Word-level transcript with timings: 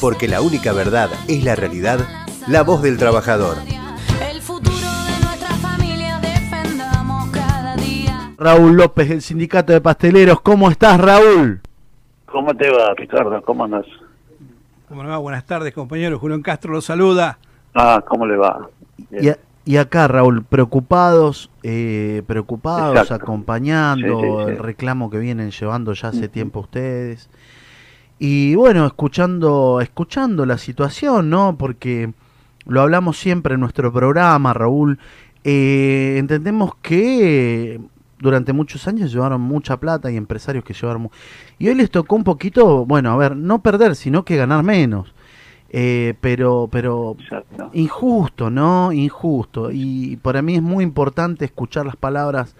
porque 0.00 0.28
la 0.28 0.40
única 0.40 0.72
verdad 0.72 1.10
es 1.28 1.44
la 1.44 1.54
realidad, 1.56 2.00
la 2.46 2.62
voz 2.62 2.82
del 2.82 2.98
trabajador. 2.98 3.56
El 4.30 4.40
futuro 4.40 4.70
de 4.76 5.24
nuestra 5.24 5.48
familia 5.56 6.18
defendamos 6.20 7.30
cada 7.30 7.76
día. 7.76 8.32
Raúl 8.38 8.76
López, 8.76 9.08
del 9.08 9.22
Sindicato 9.22 9.72
de 9.72 9.80
Pasteleros. 9.80 10.40
¿Cómo 10.40 10.70
estás, 10.70 11.00
Raúl? 11.00 11.60
¿Cómo 12.26 12.54
te 12.54 12.70
va, 12.70 12.94
Ricardo? 12.96 13.40
¿Cómo 13.42 13.64
andas? 13.64 13.86
¿Cómo 14.88 15.02
le 15.02 15.08
va? 15.10 15.18
Buenas 15.18 15.44
tardes, 15.44 15.74
compañero. 15.74 16.18
Julián 16.18 16.42
Castro 16.42 16.72
los 16.72 16.84
saluda. 16.84 17.38
Ah, 17.74 18.02
¿cómo 18.06 18.26
le 18.26 18.36
va? 18.36 18.68
Y, 19.10 19.28
a- 19.28 19.38
y 19.64 19.76
acá, 19.76 20.08
Raúl, 20.08 20.44
preocupados, 20.44 21.50
eh, 21.62 22.22
preocupados, 22.26 22.96
Exacto. 22.96 23.24
acompañando 23.24 24.20
Sí, 24.20 24.26
sí, 24.26 24.44
sí. 24.46 24.50
el 24.52 24.58
reclamo 24.58 25.10
que 25.10 25.18
vienen 25.18 25.50
llevando 25.50 25.92
ya 25.92 26.08
hace 26.08 26.28
tiempo 26.28 26.60
ustedes. 26.60 27.28
Y 28.18 28.54
bueno, 28.56 28.86
escuchando, 28.86 29.80
escuchando 29.80 30.44
la 30.44 30.58
situación, 30.58 31.30
¿no? 31.30 31.56
Porque 31.56 32.12
lo 32.66 32.82
hablamos 32.82 33.18
siempre 33.18 33.54
en 33.54 33.60
nuestro 33.60 33.92
programa, 33.92 34.52
Raúl. 34.54 34.98
eh, 35.44 36.16
entendemos 36.18 36.74
que 36.82 37.80
durante 38.18 38.52
muchos 38.52 38.88
años 38.88 39.12
llevaron 39.12 39.40
mucha 39.40 39.76
plata 39.78 40.10
y 40.10 40.16
empresarios 40.16 40.64
que 40.64 40.74
llevaron... 40.74 41.10
Y 41.58 41.68
hoy 41.68 41.74
les 41.76 41.90
tocó 41.90 42.16
un 42.16 42.24
poquito, 42.24 42.84
bueno, 42.84 43.12
a 43.12 43.16
ver, 43.16 43.36
no 43.36 43.62
perder, 43.62 43.94
sino 43.94 44.24
que 44.24 44.36
ganar 44.36 44.64
menos. 44.64 45.14
Eh, 45.70 46.14
pero, 46.20 46.68
pero 46.70 47.16
Exacto. 47.20 47.70
Injusto, 47.74 48.50
¿no? 48.50 48.92
Injusto. 48.92 49.70
Y 49.70 50.16
para 50.16 50.42
mí 50.42 50.56
es 50.56 50.62
muy 50.62 50.82
importante 50.82 51.44
escuchar 51.44 51.86
las 51.86 51.96
palabras 51.96 52.56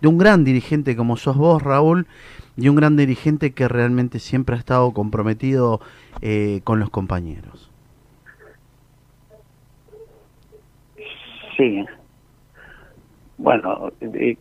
de 0.00 0.08
un 0.08 0.18
gran 0.18 0.44
dirigente 0.44 0.96
como 0.96 1.16
sos 1.16 1.36
vos, 1.36 1.62
Raúl, 1.62 2.06
y 2.56 2.68
un 2.68 2.76
gran 2.76 2.96
dirigente 2.96 3.52
que 3.52 3.68
realmente 3.68 4.18
siempre 4.18 4.56
ha 4.56 4.58
estado 4.58 4.92
comprometido 4.92 5.80
eh, 6.20 6.60
con 6.64 6.80
los 6.80 6.90
compañeros. 6.90 7.70
Sí. 11.56 11.84
Bueno, 13.38 13.92
eh, 14.00 14.36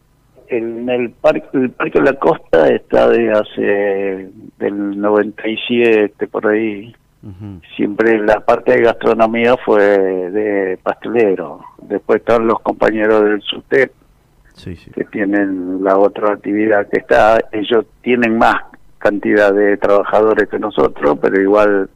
en 0.48 0.90
el 0.90 1.12
parque, 1.12 1.48
el 1.54 1.70
parque 1.72 2.00
de 2.00 2.06
la 2.06 2.14
Costa 2.14 2.70
está 2.70 3.10
de 3.10 3.32
hace 3.32 4.30
del 4.58 5.00
97 5.00 6.28
por 6.28 6.48
ahí. 6.48 6.96
Siempre 7.76 8.18
la 8.20 8.40
parte 8.40 8.72
de 8.72 8.84
gastronomía 8.84 9.58
fue 9.58 9.84
de 9.84 10.80
pastelero. 10.82 11.60
Después 11.82 12.22
están 12.22 12.48
los 12.48 12.62
compañeros 12.62 13.24
del 13.26 13.42
SUTEP 13.42 13.92
Sí, 14.60 14.76
sí. 14.76 14.92
que 14.92 15.06
tienen 15.06 15.84
la 15.84 15.98
otra 15.98 16.34
actividad 16.34 16.88
que 16.90 17.00
está. 17.00 17.40
Ellos 17.52 17.86
tienen 18.02 18.38
más 18.38 18.56
cantidad 18.98 19.54
de 19.54 19.78
trabajadores 19.78 20.50
que 20.50 20.60
nosotros, 20.60 21.18
pero 21.22 21.42
igual 21.42 21.90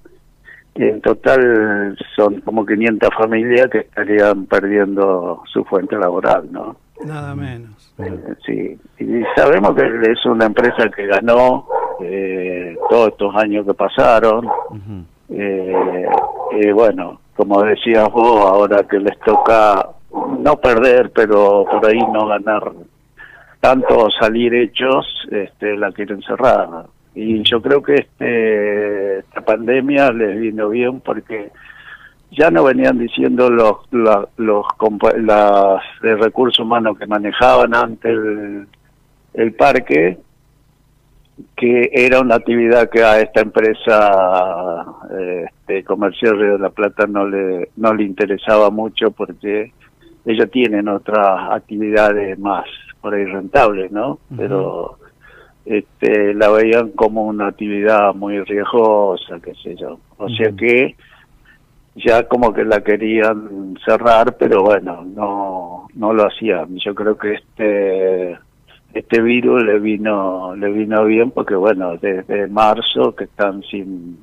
en 0.76 1.02
total 1.02 1.98
son 2.16 2.42
como 2.42 2.66
500 2.66 3.10
familias 3.16 3.68
que 3.70 3.80
estarían 3.80 4.46
perdiendo 4.46 5.44
su 5.52 5.64
fuente 5.66 5.98
laboral, 5.98 6.52
¿no? 6.52 6.78
Nada 7.06 7.36
menos. 7.36 7.94
Eh, 8.00 8.20
Sí, 8.46 8.80
y 9.00 9.24
sabemos 9.36 9.76
que 9.76 10.12
es 10.12 10.26
una 10.26 10.46
empresa 10.46 10.90
que 10.96 11.06
ganó 11.06 11.68
eh, 12.02 12.76
todos 12.90 13.10
estos 13.10 13.36
años 13.36 13.66
que 13.66 13.74
pasaron. 13.74 14.46
Ujú. 14.46 15.04
Eh, 15.30 16.06
eh, 16.54 16.72
bueno, 16.72 17.20
como 17.36 17.62
decías 17.64 18.10
vos, 18.12 18.40
ahora 18.46 18.84
que 18.84 19.00
les 19.00 19.18
toca 19.20 19.90
no 20.40 20.58
perder, 20.58 21.12
pero 21.14 21.66
por 21.70 21.86
ahí 21.86 22.00
no 22.12 22.28
ganar 22.28 22.72
tanto 23.60 24.10
salir 24.20 24.54
hechos, 24.54 25.06
este, 25.32 25.78
la 25.78 25.92
quieren 25.92 26.22
cerrar. 26.24 26.68
Y 27.16 27.42
yo 27.44 27.62
creo 27.62 27.82
que 27.82 27.96
este, 27.96 29.20
esta 29.20 29.42
pandemia 29.42 30.12
les 30.12 30.40
vino 30.40 30.70
bien 30.70 31.00
porque 31.00 31.50
ya 32.32 32.50
no 32.52 32.64
venían 32.64 32.98
diciendo 32.98 33.50
los 33.50 33.78
la- 33.92 34.28
los 34.38 34.66
las 35.18 35.82
de 36.02 36.16
recursos 36.16 36.60
humanos 36.66 36.98
que 36.98 37.06
manejaban 37.06 37.74
antes 37.76 38.12
el, 38.12 38.68
el 39.36 39.54
parque 39.54 40.18
que 41.56 41.90
era 41.94 42.20
una 42.22 42.36
actividad 42.36 42.90
que 42.90 43.04
a 43.04 43.20
esta 43.20 43.42
empresa 43.42 44.86
este, 45.52 45.84
comercial 45.84 46.40
Río 46.40 46.54
de 46.54 46.60
la 46.60 46.70
Plata 46.72 47.06
no 47.08 47.28
le 47.28 47.70
no 47.78 47.94
le 47.94 48.04
interesaba 48.04 48.70
mucho 48.72 49.12
porque 49.12 49.72
ellos 50.26 50.50
tienen 50.52 50.88
otras 50.88 51.52
actividades 51.52 52.38
más 52.40 52.66
por 53.02 53.14
ahí 53.14 53.26
rentables, 53.26 53.92
¿no? 53.92 54.20
Pero 54.36 54.98
este, 55.66 56.34
la 56.34 56.50
veían 56.50 56.92
como 56.92 57.26
una 57.26 57.48
actividad 57.48 58.14
muy 58.16 58.40
riesgosa, 58.42 59.40
qué 59.42 59.54
sé 59.56 59.76
yo. 59.76 60.00
O 60.18 60.30
sea 60.30 60.52
que 60.52 60.96
ya 61.96 62.28
como 62.28 62.54
que 62.54 62.64
la 62.64 62.82
querían 62.82 63.78
cerrar, 63.86 64.36
pero 64.38 64.64
bueno, 64.64 65.04
no 65.06 65.88
no 65.94 66.14
lo 66.14 66.28
hacían. 66.28 66.78
Yo 66.78 66.96
creo 66.96 67.18
que 67.18 67.34
este 67.34 68.38
este 68.94 69.22
virus 69.22 69.64
le 69.64 69.80
vino 69.80 70.56
le 70.56 70.72
vino 70.72 71.06
bien 71.06 71.32
porque 71.32 71.56
bueno, 71.56 71.98
desde 71.98 72.48
marzo 72.48 73.16
que 73.16 73.26
están 73.26 73.64
sin 73.64 74.18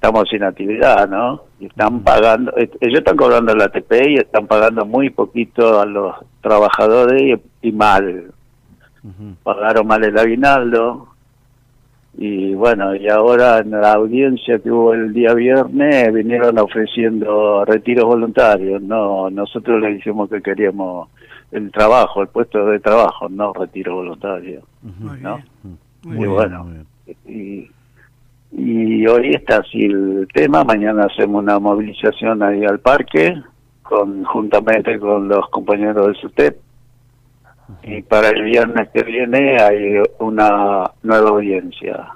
estamos 0.00 0.30
sin 0.30 0.42
actividad, 0.42 1.06
¿no? 1.10 1.42
Y 1.60 1.66
están 1.66 2.00
pagando, 2.00 2.54
ellos 2.56 3.00
están 3.00 3.18
cobrando 3.18 3.54
la 3.54 3.66
ATP 3.66 3.92
y 4.08 4.14
están 4.14 4.46
pagando 4.46 4.86
muy 4.86 5.10
poquito 5.10 5.78
a 5.78 5.84
los 5.84 6.16
trabajadores 6.40 7.38
y, 7.62 7.68
y 7.68 7.72
mal. 7.72 8.32
Pagaron 9.42 9.86
mal 9.86 10.02
el 10.02 10.18
aguinaldo. 10.18 11.08
Y 12.16 12.54
bueno, 12.54 12.94
y 12.94 13.08
ahora 13.10 13.58
en 13.58 13.72
la 13.72 13.92
audiencia 13.92 14.58
que 14.58 14.70
hubo 14.70 14.94
el 14.94 15.12
día 15.12 15.34
viernes 15.34 16.14
vinieron 16.14 16.58
ofreciendo 16.58 17.66
retiros 17.66 18.06
voluntarios. 18.06 18.80
No, 18.80 19.28
nosotros 19.28 19.82
le 19.82 19.96
dijimos 19.96 20.30
que 20.30 20.40
queríamos 20.40 21.10
el 21.52 21.70
trabajo, 21.70 22.22
el 22.22 22.28
puesto 22.28 22.64
de 22.64 22.80
trabajo, 22.80 23.28
no 23.28 23.52
retiro 23.52 23.96
voluntario. 23.96 24.62
Muy 24.82 25.20
¿no? 25.20 25.36
bien. 25.36 25.78
Y 26.04 26.06
Muy 26.08 26.16
bien. 26.16 26.30
bueno, 26.30 26.64
muy 26.64 26.86
y, 27.26 27.70
y 28.52 29.06
hoy 29.06 29.30
está 29.34 29.58
así 29.58 29.84
el 29.84 30.28
tema. 30.32 30.64
Mañana 30.64 31.04
hacemos 31.04 31.42
una 31.42 31.58
movilización 31.58 32.42
ahí 32.42 32.64
al 32.64 32.80
parque, 32.80 33.40
con 33.82 34.24
juntamente 34.24 34.98
con 34.98 35.28
los 35.28 35.48
compañeros 35.50 36.06
del 36.06 36.16
SUTEP. 36.16 36.56
Y 37.84 38.02
para 38.02 38.30
el 38.30 38.42
viernes 38.42 38.88
que 38.92 39.02
viene 39.04 39.60
hay 39.60 40.02
una 40.18 40.90
nueva 41.02 41.30
audiencia. 41.30 42.08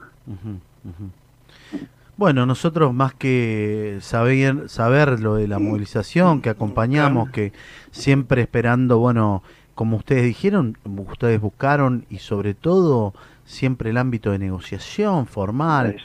Bueno, 2.16 2.46
nosotros 2.46 2.92
más 2.92 3.14
que 3.14 3.98
saber, 4.00 4.68
saber 4.68 5.20
lo 5.20 5.36
de 5.36 5.48
la 5.48 5.58
movilización, 5.58 6.42
que 6.42 6.50
acompañamos, 6.50 7.30
que 7.30 7.52
siempre 7.90 8.42
esperando, 8.42 8.98
bueno, 8.98 9.42
como 9.74 9.96
ustedes 9.96 10.24
dijeron, 10.24 10.76
ustedes 10.84 11.40
buscaron 11.40 12.04
y 12.10 12.18
sobre 12.18 12.54
todo 12.54 13.14
siempre 13.44 13.90
el 13.90 13.98
ámbito 13.98 14.30
de 14.30 14.38
negociación 14.38 15.26
formal, 15.26 15.96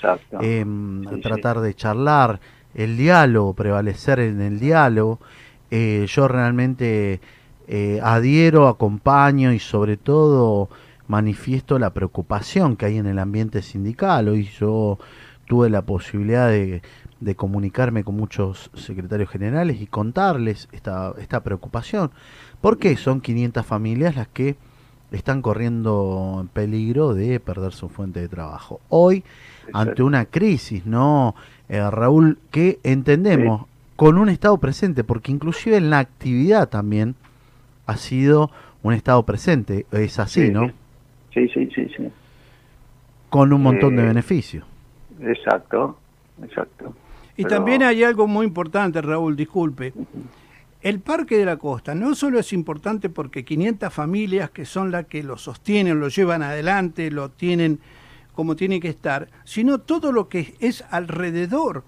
em, 0.42 1.04
sí. 1.08 1.22
tratar 1.22 1.62
de 1.62 1.74
charlar, 1.74 2.40
el 2.76 2.98
diálogo, 2.98 3.54
prevalecer 3.54 4.20
en 4.20 4.42
el 4.42 4.60
diálogo. 4.60 5.20
Eh, 5.72 6.06
yo 6.08 6.28
realmente 6.28 7.20
eh, 7.68 8.00
adhiero, 8.04 8.68
acompaño 8.68 9.54
y 9.54 9.60
sobre 9.60 9.98
todo 9.98 10.70
manifiesto 11.08 11.80
la 11.80 11.94
preocupación 11.94 12.76
que 12.76 12.86
hay 12.86 12.98
en 12.98 13.08
el 13.08 13.20
ambiente 13.20 13.62
sindical. 13.62 14.28
Hoy 14.30 14.50
yo 14.60 15.00
tuve 15.48 15.70
la 15.70 15.82
posibilidad 15.82 16.50
de, 16.50 16.82
de 17.20 17.36
comunicarme 17.36 18.04
con 18.04 18.16
muchos 18.16 18.70
secretarios 18.76 19.30
generales 19.30 19.82
y 19.82 19.88
contarles 19.88 20.70
esta, 20.72 21.14
esta 21.20 21.44
preocupación, 21.44 22.12
porque 22.62 22.96
son 22.98 23.22
500 23.22 23.66
familias 23.66 24.16
las 24.16 24.28
que 24.28 24.58
están 25.12 25.42
corriendo 25.42 26.38
en 26.42 26.48
peligro 26.48 27.14
de 27.14 27.40
perder 27.40 27.74
su 27.74 27.90
fuente 27.90 28.20
de 28.20 28.28
trabajo. 28.28 28.80
Hoy, 28.90 29.24
ante 29.74 30.04
una 30.04 30.26
crisis, 30.26 30.86
¿no, 30.86 31.36
Eh, 31.72 31.88
Raúl? 31.92 32.40
Que 32.50 32.80
entendemos 32.84 33.68
con 33.96 34.18
un 34.18 34.30
Estado 34.30 34.58
presente, 34.58 35.04
porque 35.04 35.32
inclusive 35.32 35.78
en 35.78 35.92
la 35.92 36.00
actividad 36.00 36.68
también 36.68 37.14
ha 37.86 37.96
sido 37.98 38.50
un 38.82 38.94
Estado 38.94 39.22
presente, 39.24 39.86
es 39.92 40.18
así, 40.18 40.48
Sí, 40.48 40.52
¿no? 40.52 40.72
Sí, 41.32 41.48
sí, 41.50 41.70
sí, 41.76 41.88
sí. 41.96 42.10
Con 43.30 43.54
un 43.54 43.62
montón 43.62 43.96
de 43.96 44.02
Eh, 44.02 44.06
beneficios. 44.08 44.66
Exacto, 45.22 46.00
exacto. 46.42 46.96
Y 47.38 47.44
Pero- 47.44 47.56
también 47.58 47.84
hay 47.84 48.04
algo 48.04 48.26
muy 48.26 48.48
importante, 48.48 49.00
Raúl, 49.02 49.36
disculpe. 49.36 49.94
El 50.82 51.00
Parque 51.02 51.38
de 51.38 51.46
la 51.46 51.58
Costa 51.58 51.94
no 51.94 52.16
solo 52.16 52.40
es 52.40 52.54
importante 52.54 53.10
porque 53.10 53.44
500 53.44 53.94
familias 53.94 54.50
que 54.52 54.66
son 54.66 54.92
las 54.92 55.06
que 55.08 55.24
lo 55.24 55.38
sostienen, 55.38 56.00
lo 56.00 56.08
llevan 56.08 56.42
adelante, 56.42 57.12
lo 57.12 57.30
tienen 57.30 57.80
como 58.34 58.56
tiene 58.56 58.80
que 58.80 58.88
estar, 58.88 59.28
sino 59.44 59.80
todo 59.80 60.14
lo 60.14 60.30
que 60.30 60.56
es 60.62 60.86
alrededor 60.92 61.84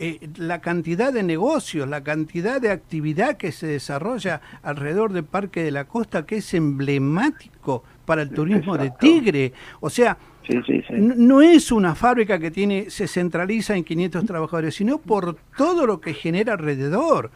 eh, 0.00 0.28
la 0.38 0.60
cantidad 0.60 1.12
de 1.12 1.22
negocios, 1.22 1.88
la 1.88 2.02
cantidad 2.02 2.60
de 2.60 2.72
actividad 2.72 3.36
que 3.36 3.52
se 3.52 3.68
desarrolla 3.68 4.40
alrededor 4.64 5.12
del 5.12 5.22
Parque 5.22 5.62
de 5.62 5.70
la 5.70 5.84
Costa, 5.84 6.26
que 6.26 6.38
es 6.38 6.52
emblemático 6.54 7.84
para 8.04 8.22
el 8.22 8.30
turismo 8.30 8.76
de. 8.76 8.90
Tigre. 8.98 9.52
O 9.80 9.88
sea, 9.88 10.18
Sí, 10.48 10.58
sí, 10.66 10.82
sí. 10.88 10.94
n- 10.94 11.14
no 11.16 11.40
es 11.40 11.70
una 11.70 11.94
fábrica 11.94 12.40
que 12.40 12.50
tiene 12.50 12.90
se 12.90 13.06
centraliza 13.06 13.76
en 13.76 13.84
500 13.84 14.26
trabajadores, 14.26 14.74
sino 14.74 14.98
por 14.98 15.36
todo 15.56 15.86
lo 15.86 16.00
que 16.00 16.12
genera 16.12 16.54
alrededor. 16.54 17.30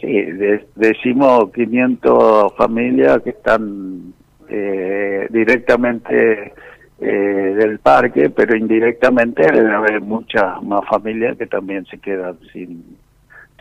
Sí, 0.00 0.06
de- 0.22 0.66
decimos 0.76 1.50
500 1.52 2.54
familias 2.56 3.20
que 3.22 3.30
están 3.30 4.14
eh, 4.48 5.26
directamente 5.30 6.54
eh, 7.00 7.06
del 7.06 7.78
parque, 7.80 8.30
pero 8.30 8.56
indirectamente 8.56 9.42
debe 9.50 9.72
haber 9.74 10.00
muchas 10.00 10.62
más 10.62 10.80
familias 10.88 11.36
que 11.36 11.46
también 11.46 11.84
se 11.86 11.98
quedan 11.98 12.38
sin 12.52 12.96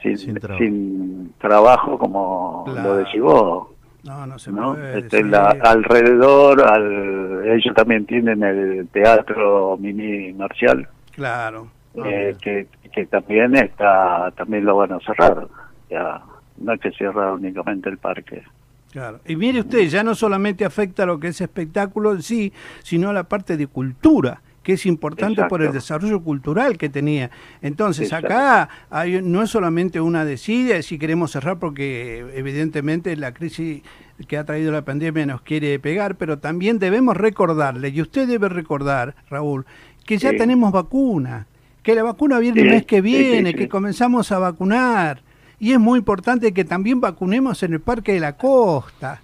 sin, 0.02 0.18
Sin 0.18 0.36
trabajo. 0.36 0.64
sin 0.64 1.34
trabajo, 1.40 1.98
como 2.00 2.64
Claro. 2.66 2.84
lo 2.90 2.96
decís 2.98 3.22
vos. 3.22 3.68
No, 4.06 4.26
no 4.26 4.40
se 4.40 4.50
¿no? 4.50 4.76
puede. 4.76 5.00
Este, 5.00 5.24
la- 5.26 5.58
alrededor, 5.62 6.62
al, 6.66 7.44
ellos 7.50 7.76
también 7.76 8.06
tienen 8.06 8.42
el 8.44 8.88
teatro 8.94 9.76
mini 9.78 10.32
marcial, 10.34 10.88
Claro. 11.12 11.68
eh, 12.06 12.34
que, 12.42 12.68
que 12.94 13.06
también 13.08 13.56
está 13.58 14.32
también 14.38 14.64
lo 14.64 14.78
van 14.78 14.94
a 14.94 15.00
cerrar. 15.02 15.48
Ya 15.90 16.22
no 16.62 16.74
es 16.74 16.80
que 16.80 16.92
cierra 16.92 17.34
únicamente 17.34 17.90
el 17.90 17.98
parque. 17.98 18.44
Claro. 18.92 19.20
Y 19.28 19.36
mire 19.36 19.60
usted, 19.60 19.88
ya 19.88 20.04
no 20.04 20.16
solamente 20.16 20.66
afecta 20.66 21.04
a 21.04 21.06
lo 21.06 21.20
que 21.20 21.28
es 21.28 21.42
espectáculo 21.42 22.12
en 22.14 22.24
sí, 22.24 22.52
sino 22.84 23.10
a 23.10 23.14
la 23.14 23.24
parte 23.26 23.56
de 23.56 23.68
cultura, 23.68 24.42
que 24.64 24.74
es 24.74 24.86
importante 24.88 25.44
por 25.46 25.62
el 25.62 25.72
desarrollo 25.72 26.22
cultural 26.22 26.78
que 26.78 26.90
tenía. 26.90 27.30
Entonces, 27.62 28.06
Exacto. 28.08 28.28
acá 28.28 28.70
hay, 28.90 29.22
no 29.22 29.44
es 29.44 29.50
solamente 29.52 30.02
una 30.02 30.26
desidia, 30.26 30.82
si 30.82 30.98
queremos 30.98 31.32
cerrar, 31.32 31.60
porque 31.60 32.26
evidentemente 32.36 33.16
la 33.16 33.34
crisis 33.34 33.84
que 34.28 34.38
ha 34.38 34.44
traído 34.44 34.72
la 34.72 34.84
pandemia 34.84 35.26
nos 35.26 35.42
quiere 35.42 35.80
pegar, 35.80 36.16
pero 36.16 36.40
también 36.40 36.78
debemos 36.80 37.16
recordarle, 37.16 37.90
y 37.90 38.02
usted 38.02 38.28
debe 38.28 38.50
recordar, 38.50 39.16
Raúl, 39.30 39.66
que 40.06 40.18
ya 40.18 40.32
Sí. 40.32 40.38
tenemos 40.38 40.72
vacuna, 40.72 41.46
que 41.84 41.94
la 41.96 42.04
vacuna 42.04 42.40
viene 42.40 42.62
el 42.62 42.68
Sí, 42.68 42.74
mes 42.74 42.86
que 42.86 43.02
viene, 43.02 43.52
sí. 43.52 43.56
que 43.56 43.70
comenzamos 43.70 44.32
a 44.32 44.40
vacunar. 44.40 45.22
Y 45.60 45.74
es 45.74 45.80
muy 45.80 46.00
importante 46.00 46.54
que 46.54 46.64
también 46.64 47.02
vacunemos 47.02 47.62
en 47.64 47.74
el 47.74 47.82
Parque 47.82 48.14
de 48.14 48.20
la 48.20 48.38
Costa. 48.38 49.22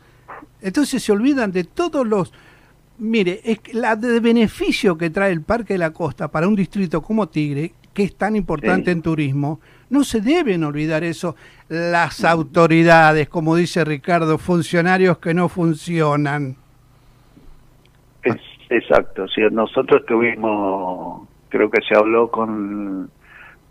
Entonces 0.61 1.01
se 1.01 1.11
olvidan 1.11 1.51
de 1.51 1.63
todos 1.63 2.05
los... 2.05 2.33
Mire, 2.97 3.41
es 3.43 3.59
la 3.73 3.95
de 3.95 4.19
beneficio 4.19 4.97
que 4.97 5.09
trae 5.09 5.31
el 5.31 5.41
Parque 5.41 5.73
de 5.73 5.79
la 5.79 5.91
Costa 5.91 6.29
para 6.29 6.47
un 6.47 6.55
distrito 6.55 7.01
como 7.01 7.27
Tigre, 7.27 7.73
que 7.93 8.03
es 8.03 8.15
tan 8.15 8.35
importante 8.35 8.85
Sí. 8.85 8.91
en 8.91 9.01
turismo, 9.01 9.59
no 9.89 10.03
se 10.03 10.21
deben 10.21 10.63
olvidar 10.63 11.03
eso 11.03 11.35
las 11.69 12.23
autoridades, 12.23 13.29
como 13.29 13.55
dice 13.55 13.85
Ricardo, 13.85 14.37
funcionarios 14.37 15.17
que 15.19 15.33
no 15.33 15.49
funcionan. 15.49 16.55
Es, 18.23 18.35
exacto, 18.69 19.27
sí, 19.27 19.41
nosotros 19.51 20.05
tuvimos, 20.05 21.27
creo 21.49 21.69
que 21.69 21.81
se 21.87 21.95
habló 21.95 22.29
con, 22.29 23.09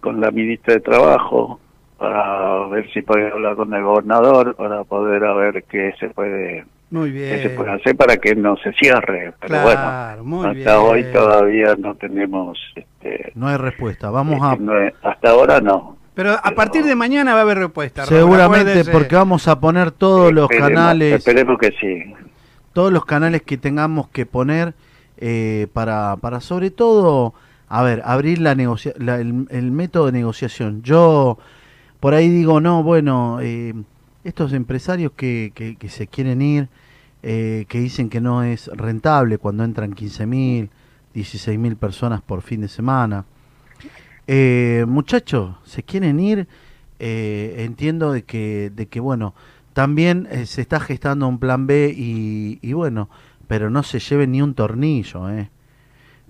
con 0.00 0.20
la 0.20 0.30
ministra 0.30 0.74
de 0.74 0.80
Trabajo 0.80 1.60
para 2.08 2.66
ver 2.68 2.90
si 2.92 3.02
podía 3.02 3.28
hablar 3.28 3.56
con 3.56 3.72
el 3.72 3.82
gobernador, 3.82 4.54
para 4.56 4.84
poder 4.84 5.24
a 5.24 5.34
ver 5.34 5.64
qué 5.64 5.92
se 5.98 6.08
puede 6.10 6.64
Muy 6.90 7.12
qué 7.12 7.40
se 7.42 7.50
puede 7.50 7.72
hacer 7.72 7.96
para 7.96 8.16
que 8.16 8.34
no 8.34 8.56
se 8.56 8.72
cierre. 8.74 9.32
Pero 9.40 9.48
Claro, 9.62 10.22
bueno, 10.22 10.24
muy 10.24 10.46
hasta 10.46 10.76
bien. 10.78 10.90
hoy 10.90 11.04
todavía 11.12 11.74
no 11.78 11.94
tenemos, 11.94 12.58
este, 12.76 13.32
No 13.34 13.48
hay 13.48 13.56
respuesta. 13.56 14.10
Vamos 14.10 14.40
a... 14.42 14.56
no 14.56 14.78
es- 14.80 14.94
hasta 15.02 15.30
ahora 15.30 15.60
no. 15.60 15.96
Pero 16.14 16.32
a 16.32 16.42
Pero- 16.42 16.54
partir 16.56 16.84
de 16.84 16.94
mañana 16.94 17.32
va 17.34 17.40
a 17.40 17.42
haber 17.42 17.58
respuesta. 17.58 18.04
Seguramente 18.06 18.70
acuérdese. 18.70 18.92
porque 18.92 19.16
vamos 19.16 19.48
a 19.48 19.58
poner 19.58 19.90
todos 19.90 20.32
los 20.32 20.48
canales, 20.48 21.14
Esperemos 21.14 21.58
que 21.58 21.72
sí. 21.80 22.14
todos 22.72 22.92
los 22.92 23.04
canales 23.04 23.42
que 23.42 23.56
tengamos 23.56 24.08
que 24.08 24.24
poner 24.26 24.74
eh, 25.16 25.66
para, 25.72 26.16
para 26.20 26.40
sobre 26.40 26.70
todo, 26.70 27.34
a 27.68 27.82
ver, 27.82 28.02
abrir 28.04 28.40
la 28.40 28.54
negocia 28.54 28.92
la- 28.98 29.16
el, 29.20 29.46
el 29.50 29.70
método 29.72 30.06
de 30.06 30.12
negociación. 30.12 30.82
Yo 30.82 31.38
por 32.04 32.12
ahí 32.12 32.28
digo, 32.28 32.60
no, 32.60 32.82
bueno, 32.82 33.38
eh, 33.40 33.72
estos 34.24 34.52
empresarios 34.52 35.12
que, 35.12 35.52
que, 35.54 35.88
se 35.88 36.06
quieren 36.06 36.42
ir, 36.42 36.68
eh, 37.22 37.64
que 37.66 37.80
dicen 37.80 38.10
que 38.10 38.20
no 38.20 38.42
es 38.42 38.66
rentable 38.74 39.38
cuando 39.38 39.64
entran 39.64 39.94
15.000, 39.94 40.68
16.000 41.14 41.76
personas 41.76 42.20
por 42.20 42.42
fin 42.42 42.60
de 42.60 42.68
semana. 42.68 43.24
Eh, 44.26 44.84
muchachos, 44.86 45.56
se 45.64 45.82
quieren 45.82 46.20
ir, 46.20 46.46
eh, 46.98 47.54
entiendo 47.60 48.12
de 48.12 48.22
que, 48.24 48.70
de 48.76 48.84
que 48.84 49.00
bueno, 49.00 49.32
también 49.72 50.28
se 50.44 50.60
está 50.60 50.80
gestando 50.80 51.26
un 51.26 51.38
plan 51.38 51.66
B 51.66 51.90
y, 51.96 52.72
bueno, 52.74 53.08
pero 53.48 53.70
no 53.70 53.82
se 53.82 53.98
lleve 53.98 54.26
ni 54.26 54.42
un 54.42 54.52
tornillo, 54.52 55.30
eh. 55.30 55.48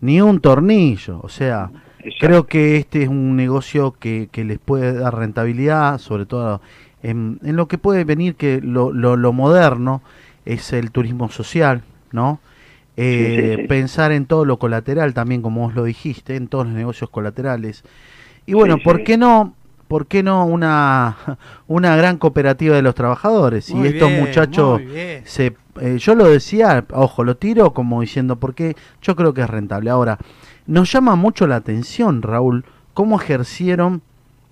Ni 0.01 0.21
un 0.21 0.39
tornillo, 0.39 1.19
o 1.21 1.29
sea, 1.29 1.73
Exacto. 2.05 2.19
creo 2.19 2.47
que 2.47 2.77
este 2.77 3.03
es 3.03 3.09
un 3.09 3.37
negocio 3.37 3.93
que, 3.99 4.29
que 4.33 4.45
les 4.45 4.59
puede 4.59 4.93
dar 4.95 5.17
rentabilidad, 5.17 5.99
sobre 5.99 6.27
todo 6.27 6.61
en, 7.03 7.39
en 7.43 7.57
lo 7.57 7.69
que 7.69 7.79
puede 7.79 8.05
venir 8.05 8.37
que 8.37 8.61
lo, 8.63 8.93
lo, 8.93 9.17
lo 9.17 9.33
moderno 9.33 10.03
es 10.45 10.73
el 10.73 10.91
turismo 10.91 11.31
social, 11.31 11.83
¿no? 12.13 12.41
Eh, 12.97 13.27
Sí, 13.27 13.37
sí, 13.37 13.49
sí. 13.63 13.69
Pensar 13.69 14.13
en 14.13 14.27
todo 14.27 14.45
lo 14.45 14.59
colateral 14.59 15.15
también, 15.15 15.43
como 15.43 15.63
vos 15.63 15.75
lo 15.75 15.85
dijiste, 15.85 16.37
en 16.37 16.49
todos 16.49 16.67
los 16.67 16.75
negocios 16.75 17.11
colaterales. 17.11 17.85
Y 18.47 18.55
bueno, 18.55 18.79
Sí, 18.79 18.83
¿por 18.83 19.03
qué 19.03 19.17
no? 19.19 19.55
¿Por 19.89 20.07
qué 20.07 20.23
no 20.23 20.47
una, 20.47 21.17
una 21.67 21.97
gran 21.97 22.19
cooperativa 22.19 22.77
de 22.77 22.83
los 22.83 22.95
trabajadores? 22.95 23.73
Muy 23.73 23.85
y 23.85 23.87
estos 23.89 24.09
bien, 24.11 24.21
muchachos 24.21 24.83
se, 25.25 25.57
eh, 25.81 25.99
yo 25.99 26.15
lo 26.15 26.29
decía, 26.29 26.85
ojo, 26.93 27.25
lo 27.25 27.37
tiro 27.37 27.73
como 27.75 28.01
diciendo, 28.01 28.37
porque 28.37 28.77
yo 29.03 29.17
creo 29.17 29.35
que 29.35 29.43
es 29.43 29.51
rentable. 29.51 29.91
Ahora, 29.91 30.19
nos 30.67 30.93
llama 30.93 31.17
mucho 31.17 31.47
la 31.47 31.57
atención, 31.57 32.23
Raúl, 32.23 32.65
cómo 32.95 33.21
ejercieron, 33.21 34.03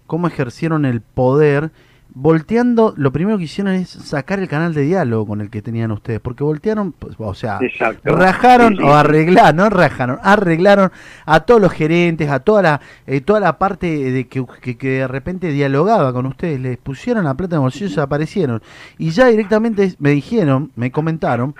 cómo 0.06 0.26
ejercieron 0.26 0.84
el 0.84 1.00
poder, 1.00 1.70
volteando, 2.14 2.92
lo 2.96 3.10
primero 3.10 3.38
que 3.38 3.44
hicieron 3.44 3.72
es 3.72 3.88
sacar 3.88 4.38
el 4.38 4.48
canal 4.48 4.74
de 4.74 4.82
diálogo 4.82 5.26
con 5.26 5.40
el 5.40 5.50
que 5.50 5.62
tenían 5.62 5.90
ustedes, 5.92 6.20
porque 6.20 6.44
voltearon, 6.44 6.92
pues, 6.92 7.14
o 7.18 7.34
sea, 7.34 7.58
Exacto. 7.62 8.14
rajaron 8.14 8.74
Sí, 8.74 8.78
sí, 8.78 8.82
o 8.82 8.94
arreglaron, 8.94 9.56
no 9.56 9.70
rajaron, 9.70 10.18
arreglaron 10.22 10.92
a 11.24 11.40
todos 11.40 11.60
los 11.60 11.72
gerentes, 11.72 12.28
a 12.30 12.40
toda 12.40 12.62
la 12.62 12.80
eh, 13.06 13.20
toda 13.20 13.40
la 13.40 13.58
parte 13.58 13.86
de 13.86 14.28
que, 14.28 14.44
que, 14.60 14.76
que 14.76 14.88
de 14.88 15.08
repente 15.08 15.48
dialogaba 15.48 16.12
con 16.12 16.26
ustedes, 16.26 16.60
les 16.60 16.76
pusieron 16.76 17.24
la 17.24 17.34
plata 17.34 17.56
en 17.56 17.62
bolsillo 17.62 17.86
y 17.86 17.90
se 17.90 18.00
aparecieron. 18.00 18.62
Y 18.98 19.10
ya 19.10 19.26
directamente 19.26 19.94
me 19.98 20.10
dijeron, 20.10 20.70
me 20.76 20.90
comentaron, 20.90 21.54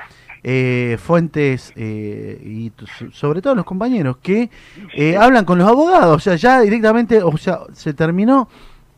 eh, 0.44 0.96
fuentes 0.98 1.72
eh, 1.76 2.40
y 2.44 2.72
sobre 3.12 3.40
todo 3.40 3.54
los 3.54 3.64
compañeros, 3.64 4.16
que 4.18 4.50
eh, 4.94 5.16
hablan 5.16 5.44
con 5.44 5.58
los 5.58 5.68
abogados, 5.68 6.16
o 6.16 6.18
sea, 6.18 6.36
ya 6.36 6.60
directamente, 6.60 7.22
o 7.22 7.36
sea, 7.36 7.60
se 7.72 7.94
terminó 7.94 8.48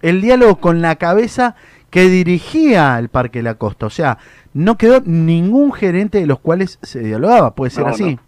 el 0.01 0.21
diálogo 0.21 0.57
con 0.57 0.81
la 0.81 0.97
cabeza 0.97 1.55
que 1.91 2.09
dirigía 2.09 2.99
el 2.99 3.09
Parque 3.09 3.41
de 3.41 3.45
la 3.45 3.55
Costa, 3.55 3.87
o 3.87 3.91
sea, 3.91 4.19
no 4.55 4.77
quedó 4.77 5.01
ningún 5.05 5.73
gerente 5.73 6.19
de 6.19 6.27
los 6.27 6.39
cuales 6.39 6.79
se 6.83 7.01
dialogaba, 7.01 7.55
puede 7.55 7.71
ser 7.71 7.85
No, 7.85 7.91
así. 7.91 8.19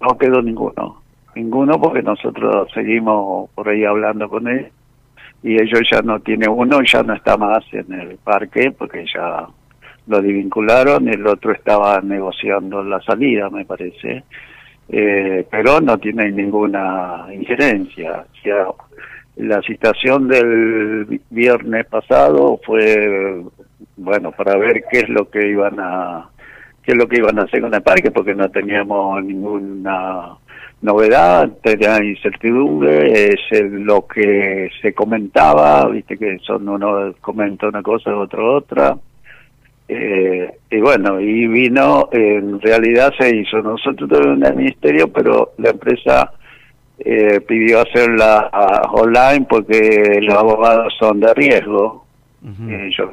No 0.00 0.18
quedó 0.18 0.42
ninguno. 0.42 1.02
Ninguno 1.34 1.80
porque 1.80 2.02
nosotros 2.02 2.68
seguimos 2.72 3.50
por 3.50 3.68
ahí 3.68 3.84
hablando 3.84 4.28
con 4.28 4.48
él. 4.48 4.70
Y 5.42 5.60
ellos 5.60 5.80
ya 5.90 6.00
no 6.00 6.20
tiene 6.20 6.48
uno, 6.48 6.80
ya 6.82 7.02
no 7.02 7.12
está 7.12 7.36
más 7.36 7.62
en 7.72 7.92
el 7.92 8.16
parque 8.16 8.70
porque 8.70 9.04
ya 9.12 9.46
lo 10.06 10.20
desvincularon, 10.20 11.08
el 11.08 11.26
otro 11.26 11.52
estaba 11.52 12.00
negociando 12.00 12.82
la 12.82 13.00
salida, 13.00 13.48
me 13.50 13.64
parece, 13.64 14.24
eh, 14.88 15.46
pero 15.50 15.80
no 15.80 15.96
tiene 15.98 16.30
ninguna 16.30 17.26
injerencia. 17.32 18.24
O 18.32 18.42
sea, 18.42 18.66
la 19.36 19.62
citación 19.62 20.28
del 20.28 21.06
vi- 21.06 21.20
viernes 21.30 21.86
pasado 21.86 22.60
fue, 22.64 23.42
bueno, 23.96 24.30
para 24.32 24.56
ver 24.56 24.84
qué 24.90 25.00
es 25.00 25.08
lo 25.08 25.28
que 25.30 25.48
iban 25.48 25.76
a 25.78 26.28
qué 26.82 26.92
es 26.92 26.98
lo 26.98 27.08
que 27.08 27.16
iban 27.16 27.38
a 27.38 27.44
hacer 27.44 27.62
con 27.62 27.72
el 27.72 27.80
parque, 27.82 28.10
porque 28.10 28.34
no 28.34 28.50
teníamos 28.50 29.24
ninguna 29.24 30.36
novedad, 30.82 31.48
tenía 31.62 31.96
incertidumbre, 32.04 33.30
es 33.30 33.40
lo 33.70 34.06
que 34.06 34.68
se 34.82 34.92
comentaba, 34.92 35.88
viste 35.88 36.18
que 36.18 36.36
son 36.42 36.68
uno 36.68 37.14
comenta 37.22 37.68
una 37.68 37.82
cosa, 37.82 38.14
otro 38.14 38.56
otra. 38.56 38.94
Eh, 39.88 40.50
y 40.70 40.80
bueno, 40.80 41.20
y 41.20 41.46
vino, 41.46 42.08
en 42.12 42.60
realidad 42.60 43.12
se 43.18 43.36
hizo, 43.36 43.60
nosotros 43.60 44.08
tuvimos 44.08 44.38
en 44.38 44.46
el 44.46 44.56
ministerio, 44.56 45.08
pero 45.12 45.52
la 45.58 45.70
empresa 45.70 46.32
eh, 46.98 47.40
pidió 47.40 47.80
hacerla 47.80 48.48
ah, 48.52 48.88
online 48.92 49.46
porque 49.48 50.20
los 50.22 50.34
abogados 50.34 50.94
son 50.98 51.20
de 51.20 51.34
riesgo. 51.34 52.04
Eh, 52.68 52.90
yo 52.96 53.12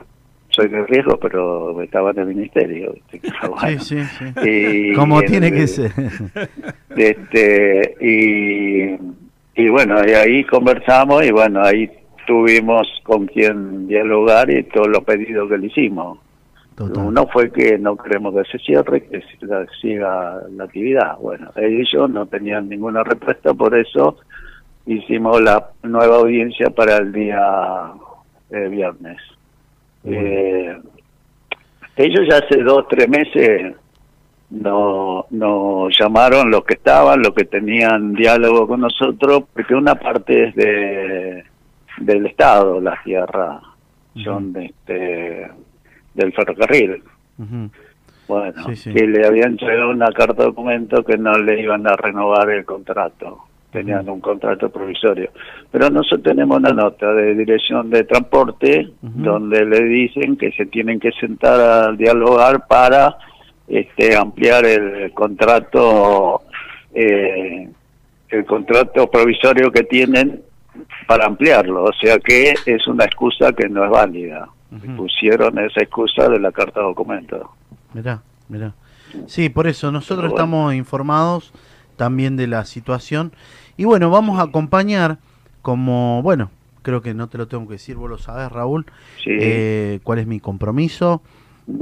soy 0.50 0.68
de 0.68 0.86
riesgo, 0.86 1.18
pero 1.18 1.82
estaba 1.82 2.12
en 2.12 2.20
el 2.20 2.28
ministerio. 2.28 2.94
Sí, 3.62 3.80
sí, 3.80 3.98
sí. 4.04 4.50
Y 4.50 4.94
Como 4.94 5.22
tiene 5.22 5.52
que 5.52 5.68
ser. 5.68 5.92
este 6.96 7.96
y, 8.02 9.62
y 9.62 9.70
bueno, 9.70 9.96
y 10.06 10.12
ahí 10.12 10.44
conversamos 10.44 11.26
y 11.26 11.32
bueno, 11.32 11.62
ahí 11.64 11.90
tuvimos 12.28 12.88
con 13.04 13.28
quien 13.28 13.88
dialogar 13.88 14.50
y 14.50 14.64
todos 14.64 14.88
los 14.88 15.04
pedidos 15.04 15.50
que 15.50 15.58
le 15.58 15.68
hicimos. 15.68 16.20
Total. 16.88 17.06
Uno 17.06 17.28
fue 17.28 17.52
que 17.52 17.78
no 17.78 17.96
queremos 17.98 18.34
que 18.34 18.44
se 18.52 18.58
cierre, 18.60 19.04
que 19.08 19.22
siga, 19.82 20.42
la 20.52 20.64
actividad. 20.64 21.18
Bueno, 21.18 21.52
ellos 21.56 22.10
no 22.10 22.26
tenían 22.26 22.70
ninguna 22.70 23.04
respuesta, 23.04 23.54
por 23.54 23.76
eso 23.78 24.18
hicimos 24.86 25.42
la 25.42 25.70
nueva 25.84 26.18
audiencia 26.18 26.70
para 26.70 26.98
el 26.98 27.12
día 27.12 27.92
eh, 28.50 28.68
viernes. 28.68 29.18
Eh, 30.04 30.78
ellos 31.98 32.22
ya 32.30 32.38
hace 32.38 32.64
dos, 32.64 32.88
tres 32.90 33.08
meses 33.08 33.76
no- 34.50 35.26
nos 35.30 35.96
llamaron 36.00 36.50
los 36.50 36.64
que 36.64 36.74
estaban, 36.74 37.22
los 37.22 37.34
que 37.36 37.46
tenían 37.46 38.14
diálogo 38.14 38.68
con 38.68 38.82
nosotros, 38.82 39.44
porque 39.54 39.76
una 39.76 39.96
parte 39.96 40.48
es 40.50 40.56
de 40.56 41.44
del 41.98 42.26
Estado, 42.26 42.80
las 42.82 43.04
tierras 43.04 43.62
son 44.24 44.52
de 44.54 44.66
este, 44.66 45.52
del 46.14 46.34
ferrocarril. 46.34 47.04
Bueno, 48.28 48.64
Sí, 48.70 48.76
sí. 48.76 48.94
que 48.94 49.08
le 49.08 49.26
habían 49.26 49.52
entregado 49.54 49.90
una 49.90 50.12
carta 50.12 50.44
de 50.44 50.46
documento 50.50 51.04
que 51.04 51.18
no 51.18 51.34
le 51.38 51.62
iban 51.62 51.86
a 51.88 51.96
renovar 51.96 52.50
el 52.50 52.64
contrato. 52.66 53.40
Tenían 53.72 54.08
un 54.10 54.20
contrato 54.20 54.70
provisorio. 54.70 55.32
Pero 55.72 55.90
nosotros 55.90 56.24
tenemos 56.24 56.58
una 56.58 56.72
nota 56.72 57.14
de 57.14 57.36
dirección 57.36 57.90
de 57.90 58.04
transporte 58.04 58.90
donde 59.02 59.66
le 59.66 59.84
dicen 59.86 60.36
que 60.36 60.52
se 60.52 60.66
tienen 60.66 61.00
que 61.00 61.12
sentar 61.14 61.60
a 61.60 61.92
dialogar 61.94 62.68
para 62.68 63.16
este, 63.70 64.16
ampliar 64.18 64.66
el 64.66 65.14
contrato, 65.14 66.42
eh, 66.94 67.70
el 68.30 68.46
contrato 68.46 69.10
provisorio 69.10 69.72
que 69.72 69.84
tienen 69.84 70.42
para 71.08 71.26
ampliarlo. 71.26 71.86
O 71.86 71.94
sea 71.94 72.18
que 72.20 72.54
es 72.66 72.88
una 72.88 73.06
excusa 73.06 73.54
que 73.54 73.70
no 73.70 73.86
es 73.86 73.90
válida. 73.90 74.50
Pusieron 74.96 75.60
esa 75.60 75.82
excusa 75.82 76.30
de 76.30 76.40
la 76.40 76.52
carta 76.52 76.80
de 76.80 76.86
documento. 76.86 77.52
Mirá, 77.94 78.22
mirá. 78.48 78.74
Sí, 79.28 79.50
por 79.50 79.68
eso 79.68 79.92
nosotros 79.92 80.30
bueno. 80.30 80.36
estamos 80.36 80.74
informados 80.74 81.52
también 81.98 82.38
de 82.38 82.48
la 82.48 82.64
situación. 82.66 83.34
Y 83.76 83.84
bueno, 83.86 84.10
vamos 84.10 84.40
a 84.40 84.44
acompañar 84.44 85.18
como, 85.62 86.22
bueno, 86.24 86.50
creo 86.84 87.02
que 87.02 87.14
no 87.14 87.28
te 87.28 87.38
lo 87.38 87.48
tengo 87.48 87.68
que 87.68 87.74
decir, 87.74 87.98
vos 87.98 88.10
lo 88.10 88.18
sabes, 88.18 88.50
Raúl, 88.52 88.86
Sí. 89.24 89.30
eh, 89.32 90.00
cuál 90.04 90.20
es 90.20 90.28
mi 90.28 90.40
compromiso. 90.40 91.22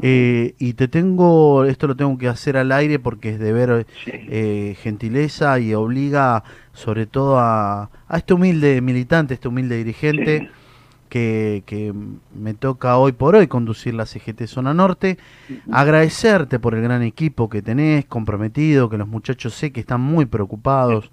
Eh, 0.01 0.55
y 0.59 0.73
te 0.73 0.87
tengo, 0.87 1.63
esto 1.65 1.87
lo 1.87 1.95
tengo 1.95 2.17
que 2.17 2.27
hacer 2.27 2.57
al 2.57 2.71
aire 2.71 2.99
porque 2.99 3.29
es 3.29 3.39
deber 3.39 3.85
Sí. 4.03 4.11
eh, 4.13 4.75
gentileza 4.81 5.57
y 5.59 5.73
obliga 5.73 6.43
sobre 6.73 7.05
todo 7.05 7.39
a, 7.39 7.89
a 8.07 8.17
este 8.17 8.33
humilde 8.33 8.81
militante, 8.81 9.35
este 9.35 9.47
humilde 9.47 9.77
dirigente 9.77 10.39
Sí. 10.39 10.47
Que, 11.09 11.63
que 11.65 11.93
me 12.33 12.53
toca 12.53 12.97
hoy 12.97 13.11
por 13.11 13.35
hoy 13.35 13.47
conducir 13.47 13.93
la 13.95 14.05
CGT 14.05 14.45
Zona 14.47 14.73
Norte. 14.73 15.17
Agradecerte 15.71 16.59
por 16.59 16.75
el 16.75 16.81
gran 16.81 17.01
equipo 17.03 17.49
que 17.49 17.61
tenés, 17.61 18.05
comprometido, 18.05 18.89
que 18.89 18.97
los 18.97 19.07
muchachos 19.07 19.53
sé 19.55 19.71
que 19.71 19.79
están 19.81 20.01
muy 20.01 20.25
preocupados. 20.25 21.11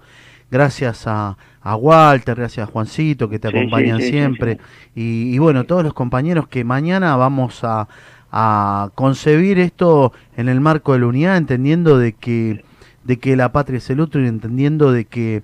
Gracias 0.51 1.07
a, 1.09 1.37
a 1.61 1.77
Walter, 1.77 2.37
gracias 2.37 2.69
a 2.69 2.71
Juancito 2.71 3.29
que 3.29 3.41
te 3.41 3.49
Sí, 3.51 3.57
acompañan 3.57 4.01
sí, 4.01 4.07
sí, 4.07 4.11
siempre. 4.11 4.59
Y, 4.95 5.35
y 5.35 5.39
bueno, 5.39 5.65
todos 5.65 5.83
los 5.83 5.95
compañeros 5.95 6.47
que 6.49 6.63
mañana 6.63 7.17
vamos 7.17 7.65
a, 7.65 7.89
a 8.31 8.91
concebir 8.95 9.59
esto 9.59 10.13
en 10.37 10.49
el 10.49 10.61
marco 10.61 10.93
de 10.93 11.01
la 11.01 11.07
unidad, 11.07 11.37
entendiendo 11.37 11.99
de 11.99 12.13
que, 12.13 12.65
de 13.05 13.19
que 13.19 13.37
la 13.37 13.51
patria 13.53 13.79
es 13.79 13.91
el 13.91 14.01
otro 14.01 14.23
y 14.23 14.27
entendiendo 14.29 14.93
de 14.93 15.07
que 15.07 15.43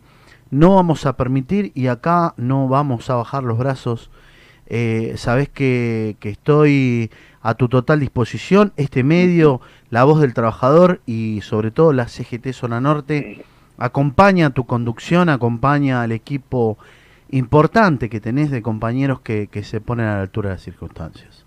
no 0.51 0.75
vamos 0.77 1.07
a 1.07 1.17
permitir 1.17 1.73
y 1.75 1.87
acá 1.87 2.35
no 2.37 2.69
vamos 2.69 3.09
a 3.11 3.15
bajar 3.17 3.43
los 3.43 3.59
brazos. 3.59 4.11
Eh, 4.67 5.15
sabes 5.17 5.49
que, 5.49 6.17
que 6.21 6.31
estoy 6.31 7.11
a 7.43 7.55
tu 7.55 7.69
total 7.69 8.01
disposición. 8.01 8.73
Este 8.77 9.03
medio, 9.03 9.61
la 9.91 10.05
voz 10.05 10.21
del 10.21 10.35
trabajador 10.35 11.01
y 11.07 11.41
sobre 11.43 11.71
todo 11.71 11.93
la 11.93 12.09
CGT 12.09 12.53
Zona 12.53 12.81
Norte, 12.81 13.45
acompaña 13.79 14.51
tu 14.51 14.65
conducción, 14.65 15.29
acompaña 15.29 16.03
al 16.03 16.13
equipo 16.13 16.79
importante 17.31 18.09
que 18.09 18.21
tenés 18.21 18.51
de 18.51 18.63
compañeros 18.63 19.21
que, 19.21 19.49
que 19.49 19.65
se 19.65 19.81
ponen 19.81 20.07
a 20.07 20.17
la 20.17 20.23
altura 20.23 20.51
de 20.51 20.55
las 20.57 20.63
circunstancias. 20.63 21.45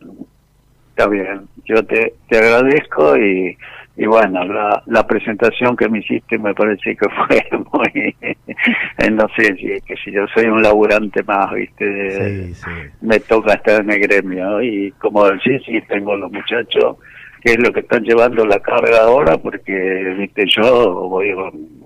Está 0.98 1.10
bien, 1.10 1.42
yo 1.66 1.86
te, 1.86 2.14
te 2.30 2.38
agradezco 2.38 3.18
y, 3.18 3.58
y 3.98 4.06
bueno, 4.06 4.46
la, 4.46 4.82
la 4.86 5.06
presentación 5.06 5.76
que 5.76 5.90
me 5.90 6.00
hiciste 6.00 6.38
me 6.38 6.54
parece 6.54 6.96
que 6.96 7.10
fue 7.10 7.46
muy, 7.74 8.16
eh, 8.22 9.12
no 9.12 9.28
sé 9.36 9.56
si, 9.58 9.82
que 9.82 9.96
si 9.98 10.14
yo 10.14 10.26
soy 10.34 10.46
un 10.46 10.62
laburante 10.62 11.22
más, 11.24 11.52
viste, 11.54 12.46
Sí, 12.48 12.54
sí. 12.54 12.70
me 13.02 13.20
toca 13.20 13.56
estar 13.56 13.82
en 13.82 13.92
el 13.92 14.00
gremio 14.00 14.62
y 14.62 14.92
como 14.94 15.26
decís, 15.30 15.62
sí, 15.66 15.82
tengo 15.90 16.16
los 16.16 16.32
muchachos 16.32 16.96
que 17.44 17.52
es 17.52 17.60
lo 17.60 17.72
que 17.74 17.82
están 17.82 18.02
llevando 18.04 18.46
la 18.46 18.60
carga 18.62 19.02
ahora 19.04 19.38
porque, 19.38 20.16
viste, 20.18 20.46
yo 20.48 21.10
voy 21.10 21.32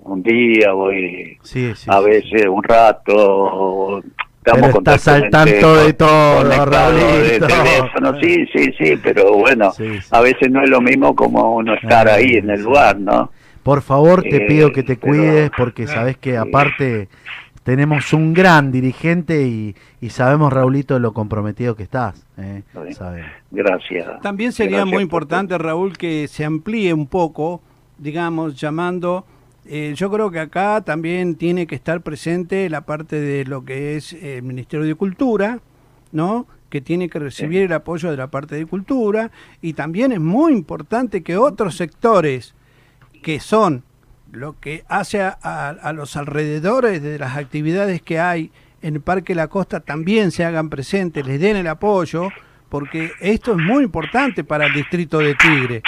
un, 0.04 0.22
día, 0.22 0.72
voy 0.72 1.36
Sí, 1.42 1.72
a 1.88 2.00
veces 2.00 2.46
un 2.46 2.62
rato, 2.62 4.02
estamos 4.54 4.74
estás 4.76 5.08
al 5.08 5.30
tanto 5.30 5.76
de 5.76 5.92
todo, 5.92 6.44
de 6.44 7.40
teléfono, 7.40 8.14
sí, 8.20 8.46
sí, 8.54 8.72
sí, 8.78 8.96
pero 9.02 9.32
bueno, 9.34 9.70
Sí, 9.72 9.98
sí. 10.00 10.08
a 10.10 10.20
veces 10.20 10.50
no 10.50 10.62
es 10.62 10.70
lo 10.70 10.80
mismo 10.80 11.14
como 11.14 11.56
uno 11.56 11.74
estar 11.74 12.08
Ah, 12.08 12.14
ahí 12.14 12.36
en 12.36 12.50
el 12.50 12.62
lugar, 12.62 12.98
¿no? 12.98 13.30
Por 13.62 13.82
favor, 13.82 14.22
te 14.22 14.36
Eh, 14.36 14.46
pido 14.48 14.72
que 14.72 14.82
te 14.82 14.96
pero- 14.96 15.12
cuides 15.12 15.50
porque 15.56 15.86
sabes 15.86 16.16
que 16.16 16.36
aparte 16.36 17.08
tenemos 17.62 18.12
un 18.14 18.32
gran 18.32 18.72
dirigente 18.72 19.42
y, 19.42 19.76
y 20.00 20.08
sabemos, 20.10 20.52
Raulito, 20.52 20.98
lo 20.98 21.12
comprometido 21.12 21.76
que 21.76 21.82
estás. 21.82 22.26
¿eh? 22.38 22.62
Gracias. 23.50 24.20
También 24.22 24.52
sería 24.52 24.78
Gracias 24.78 24.86
muy 24.86 24.94
por- 24.94 25.02
importante, 25.02 25.58
Raúl, 25.58 25.96
que 25.96 26.26
se 26.28 26.44
amplíe 26.44 26.92
un 26.94 27.06
poco, 27.06 27.60
digamos, 27.98 28.58
llamando. 28.58 29.24
Eh, 29.66 29.92
yo 29.96 30.10
creo 30.10 30.30
que 30.30 30.40
acá 30.40 30.80
también 30.82 31.34
tiene 31.36 31.66
que 31.66 31.74
estar 31.74 32.00
presente 32.00 32.68
la 32.70 32.80
parte 32.82 33.20
de 33.20 33.44
lo 33.44 33.64
que 33.64 33.96
es 33.96 34.12
eh, 34.12 34.38
el 34.38 34.42
Ministerio 34.42 34.86
de 34.86 34.94
Cultura, 34.94 35.60
¿no? 36.12 36.46
Que 36.70 36.80
tiene 36.80 37.08
que 37.08 37.18
recibir 37.18 37.62
el 37.62 37.72
apoyo 37.72 38.10
de 38.10 38.16
la 38.16 38.28
parte 38.30 38.54
de 38.56 38.66
cultura. 38.66 39.30
Y 39.60 39.72
también 39.74 40.12
es 40.12 40.20
muy 40.20 40.52
importante 40.52 41.22
que 41.22 41.36
otros 41.36 41.76
sectores 41.76 42.54
que 43.22 43.40
son 43.40 43.82
lo 44.32 44.58
que 44.60 44.84
hace 44.88 45.20
a, 45.22 45.36
a- 45.42 45.70
a 45.70 45.92
los 45.92 46.16
alrededores 46.16 47.02
de 47.02 47.18
las 47.18 47.36
actividades 47.36 48.00
que 48.02 48.18
hay 48.20 48.52
en 48.82 48.94
el 48.94 49.00
Parque 49.02 49.34
La 49.34 49.48
Costa 49.48 49.80
también 49.80 50.30
se 50.30 50.44
hagan 50.44 50.70
presentes, 50.70 51.26
les 51.26 51.38
den 51.40 51.56
el 51.56 51.66
apoyo, 51.66 52.28
porque 52.68 53.10
esto 53.20 53.50
es 53.52 53.58
muy 53.58 53.82
importante 53.84 54.42
para 54.44 54.66
el 54.66 54.72
distrito 54.72 55.18
de 55.18 55.34
Tigre. 55.34 55.82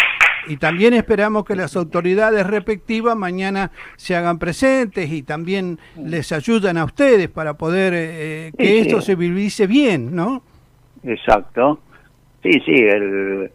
Y 0.48 0.56
también 0.56 0.94
esperamos 0.94 1.44
que 1.44 1.56
las 1.56 1.76
autoridades 1.76 2.46
respectivas 2.46 3.16
mañana 3.16 3.70
se 3.96 4.16
hagan 4.16 4.38
presentes 4.38 5.10
y 5.10 5.22
también 5.22 5.78
les 5.96 6.32
ayuden 6.32 6.78
a 6.78 6.84
ustedes 6.84 7.28
para 7.28 7.54
poder 7.54 7.92
eh, 7.96 8.52
que 8.58 8.66
Sí, 8.66 8.78
esto 8.78 9.00
sí. 9.00 9.06
se 9.06 9.14
vivice 9.14 9.66
bien, 9.66 10.14
¿no? 10.14 10.42
Exacto. 11.04 11.80
Sí, 12.42 12.50
sí, 12.64 12.74
el, 12.74 13.52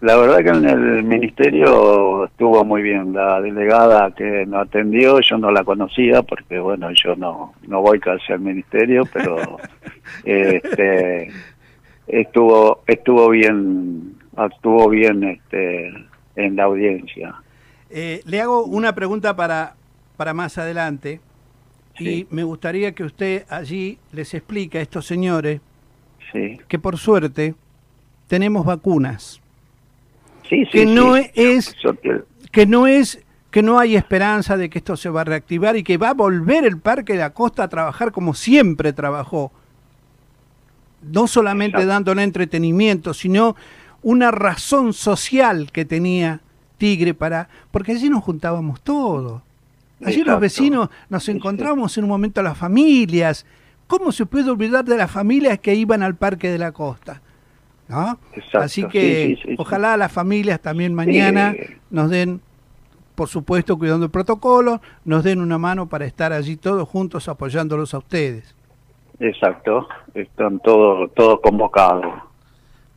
la 0.00 0.16
verdad 0.16 0.38
que 0.38 0.50
en 0.50 0.68
el 0.68 1.02
ministerio 1.02 2.24
estuvo 2.26 2.64
muy 2.64 2.82
bien. 2.82 3.12
La 3.12 3.40
delegada 3.40 4.12
que 4.12 4.46
nos 4.46 4.66
atendió, 4.66 5.20
yo 5.20 5.38
no 5.38 5.50
la 5.50 5.64
conocía 5.64 6.22
porque, 6.22 6.60
bueno, 6.60 6.88
yo 6.92 7.16
no, 7.16 7.54
no 7.66 7.82
voy 7.82 7.98
casi 7.98 8.32
al 8.32 8.40
ministerio, 8.40 9.02
pero 9.12 9.58
este, 10.24 11.32
estuvo 12.06 12.82
estuvo 12.86 13.28
bien, 13.30 14.14
actuó 14.36 14.88
bien 14.88 15.24
este, 15.24 15.92
en 16.38 16.56
la 16.56 16.64
audiencia. 16.64 17.34
Eh, 17.90 18.22
le 18.24 18.40
hago 18.40 18.64
una 18.64 18.94
pregunta 18.94 19.34
para, 19.36 19.74
para 20.16 20.34
más 20.34 20.56
adelante 20.58 21.20
y 21.98 22.26
me 22.30 22.44
gustaría 22.44 22.92
que 22.92 23.02
usted 23.02 23.44
allí 23.48 23.98
les 24.12 24.32
explique 24.34 24.78
a 24.78 24.82
estos 24.82 25.06
señores 25.06 25.60
Sí, 26.32 26.58
que 26.68 26.78
por 26.78 26.98
suerte 26.98 27.54
tenemos 28.28 28.66
vacunas, 28.66 29.40
sí, 30.48 30.66
que 30.70 30.84
no 30.84 31.16
es 31.16 31.74
que 32.52 32.66
no 32.66 32.86
es 32.86 33.24
que 33.50 33.62
no 33.62 33.78
hay 33.78 33.96
esperanza 33.96 34.58
de 34.58 34.68
que 34.68 34.78
esto 34.78 34.94
se 34.96 35.08
va 35.08 35.22
a 35.22 35.24
reactivar 35.24 35.76
y 35.76 35.82
que 35.82 35.96
va 35.96 36.10
a 36.10 36.14
volver 36.14 36.66
el 36.66 36.78
Parque 36.78 37.14
de 37.14 37.20
la 37.20 37.30
Costa 37.30 37.64
a 37.64 37.68
trabajar 37.68 38.12
como 38.12 38.34
siempre 38.34 38.92
trabajó. 38.92 39.50
No 41.00 41.26
solamente 41.26 41.78
Exacto. 41.78 41.88
dándole 41.88 42.22
entretenimiento, 42.24 43.14
sino 43.14 43.56
una 44.02 44.30
razón 44.30 44.92
social 44.92 45.70
que 45.72 45.84
tenía 45.84 46.40
Tigre 46.78 47.14
para... 47.14 47.48
Porque 47.70 47.92
allí 47.92 48.08
nos 48.08 48.22
juntábamos 48.22 48.80
todos. 48.80 49.42
Allí 50.04 50.22
los 50.22 50.38
vecinos 50.40 50.90
nos 51.08 51.28
encontrábamos 51.28 51.98
en 51.98 52.04
un 52.04 52.10
momento 52.10 52.40
las 52.42 52.56
familias. 52.56 53.44
¿Cómo 53.88 54.12
se 54.12 54.26
puede 54.26 54.50
olvidar 54.50 54.84
de 54.84 54.96
las 54.96 55.10
familias 55.10 55.58
que 55.58 55.74
iban 55.74 56.02
al 56.02 56.14
Parque 56.14 56.50
de 56.50 56.58
la 56.58 56.72
Costa? 56.72 57.20
¿No? 57.88 58.18
Exacto, 58.34 58.58
Así 58.58 58.82
sí, 58.82 58.88
que 58.88 59.26
sí, 59.26 59.36
sí, 59.36 59.48
sí. 59.48 59.54
ojalá 59.58 59.96
las 59.96 60.12
familias 60.12 60.60
también 60.60 60.94
mañana 60.94 61.54
nos 61.90 62.10
den 62.10 62.42
por 63.14 63.28
supuesto 63.28 63.76
cuidando 63.76 64.04
el 64.04 64.12
protocolo, 64.12 64.80
nos 65.04 65.24
den 65.24 65.40
una 65.40 65.58
mano 65.58 65.88
para 65.88 66.04
estar 66.04 66.32
allí 66.32 66.56
todos 66.56 66.88
juntos 66.88 67.28
apoyándolos 67.28 67.92
a 67.94 67.98
ustedes. 67.98 68.54
Exacto, 69.18 69.88
están 70.14 70.60
todos 70.60 71.12
todos 71.14 71.40
convocados 71.40 72.27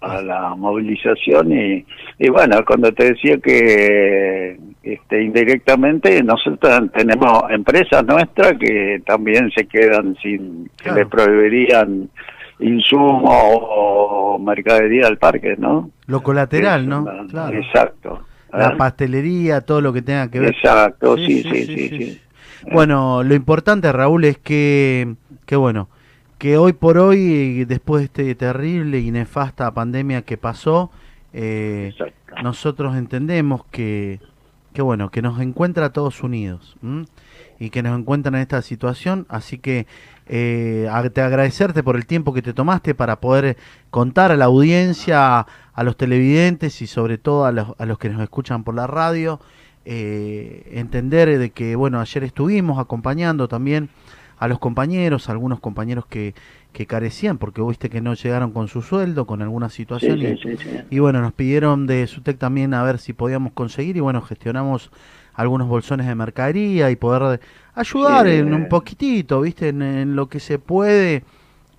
a 0.01 0.21
la 0.21 0.55
movilización 0.55 1.51
y, 1.51 1.85
y 2.17 2.29
bueno, 2.29 2.63
cuando 2.65 2.91
te 2.91 3.11
decía 3.13 3.37
que 3.37 4.57
este, 4.83 5.21
indirectamente 5.23 6.21
nosotros 6.23 6.91
tenemos 6.93 7.43
empresas 7.51 8.03
nuestras 8.05 8.57
que 8.57 9.01
también 9.05 9.51
se 9.51 9.65
quedan 9.67 10.15
sin, 10.21 10.65
que 10.77 10.83
Claro. 10.83 10.97
le 10.97 11.05
prohibirían 11.05 12.09
insumos 12.59 13.31
o 13.33 14.39
mercadería 14.39 15.07
al 15.07 15.17
parque, 15.17 15.55
¿no? 15.57 15.91
Lo 16.07 16.21
colateral, 16.21 16.81
Es 16.81 16.87
¿no? 16.87 17.05
Claro. 17.29 17.57
Exacto. 17.57 18.21
La 18.51 18.69
¿eh? 18.69 18.75
pastelería, 18.77 19.61
todo 19.61 19.81
lo 19.81 19.93
que 19.93 20.01
tenga 20.01 20.29
que 20.29 20.39
ver. 20.39 20.49
Exacto, 20.49 21.15
sí, 21.17 21.43
sí, 21.43 21.65
sí, 21.65 21.89
sí. 21.89 22.21
Bueno, 22.71 23.23
lo 23.23 23.33
importante, 23.33 23.91
Raúl, 23.91 24.25
es 24.25 24.37
que, 24.37 25.15
que 25.45 25.55
bueno, 25.55 25.89
que 26.41 26.57
hoy 26.57 26.73
por 26.73 26.97
hoy, 26.97 27.65
después 27.65 28.01
de 28.01 28.05
este 28.05 28.33
terrible 28.33 28.99
y 28.99 29.11
nefasta 29.11 29.71
pandemia 29.75 30.23
que 30.23 30.37
pasó, 30.37 30.89
eh, 31.33 31.93
nosotros 32.41 32.95
entendemos 32.95 33.63
que, 33.69 34.19
que 34.73 34.81
bueno, 34.81 35.11
que 35.11 35.21
nos 35.21 35.39
encuentra 35.39 35.85
a 35.85 35.93
todos 35.93 36.23
unidos 36.23 36.77
¿m? 36.81 37.05
y 37.59 37.69
que 37.69 37.83
nos 37.83 37.95
encuentran 37.95 38.33
en 38.33 38.41
esta 38.41 38.63
situación, 38.63 39.27
así 39.29 39.59
que 39.59 39.85
eh, 40.25 40.89
te 41.13 41.21
agradecerte 41.21 41.83
por 41.83 41.95
el 41.95 42.07
tiempo 42.07 42.33
que 42.33 42.41
te 42.41 42.53
tomaste 42.53 42.95
para 42.95 43.19
poder 43.19 43.55
contar 43.91 44.31
a 44.31 44.35
la 44.35 44.45
audiencia, 44.45 45.45
a 45.73 45.83
los 45.83 45.95
televidentes 45.95 46.81
y 46.81 46.87
sobre 46.87 47.19
todo 47.19 47.45
a 47.45 47.51
los, 47.51 47.75
a 47.77 47.85
los 47.85 47.99
que 47.99 48.09
nos 48.09 48.19
escuchan 48.19 48.63
por 48.63 48.73
la 48.73 48.87
radio, 48.87 49.39
eh, 49.85 50.71
entender 50.71 51.37
de 51.37 51.51
que, 51.51 51.75
bueno, 51.75 51.99
ayer 51.99 52.23
estuvimos 52.23 52.79
acompañando 52.79 53.47
también 53.47 53.89
a 54.41 54.49
los 54.49 54.59
compañeros, 54.59 55.29
algunos 55.29 55.61
compañeros 55.61 56.05
que, 56.07 56.35
que 56.73 56.87
carecían, 56.87 57.37
porque 57.39 57.61
viste 57.63 57.89
que 57.89 58.01
no 58.01 58.15
llegaron 58.15 58.51
con 58.53 58.67
su 58.67 58.81
sueldo, 58.83 59.25
con 59.27 59.41
alguna 59.41 59.69
situación. 59.69 60.21
sí, 60.21 60.27
y- 60.27 60.37
sí, 60.37 60.57
sí. 60.57 60.69
y 60.89 60.99
bueno, 60.99 61.21
nos 61.21 61.33
pidieron 61.33 61.87
de 61.87 62.05
Sutec 62.07 62.37
también 62.37 62.73
a 62.73 62.83
ver 62.83 62.99
si 62.99 63.13
podíamos 63.13 63.53
conseguir 63.53 63.97
y 63.97 64.01
bueno, 64.01 64.21
gestionamos 64.21 64.91
algunos 65.33 65.67
bolsones 65.69 66.07
de 66.07 66.15
mercadería 66.15 66.91
y 66.91 66.95
poder 66.97 67.39
ayudar 67.73 68.27
en 68.27 68.53
un 68.53 68.67
poquitito, 68.67 69.41
¿viste? 69.41 69.69
En, 69.69 69.81
en 69.81 70.15
lo 70.15 70.27
que 70.29 70.39
se 70.41 70.59
puede 70.59 71.23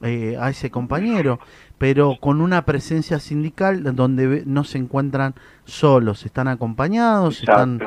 eh, 0.02 0.36
a 0.38 0.50
ese 0.50 0.70
compañero, 0.70 1.38
pero 1.78 2.16
con 2.20 2.40
una 2.40 2.64
presencia 2.64 3.18
sindical 3.18 3.82
donde 3.94 4.42
no 4.46 4.64
se 4.64 4.78
encuentran 4.78 5.34
solos, 5.64 6.24
están 6.24 6.48
acompañados, 6.48 7.40
están, 7.42 7.78